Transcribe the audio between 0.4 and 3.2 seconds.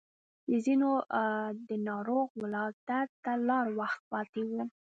د ځينو د ناروغ ولادت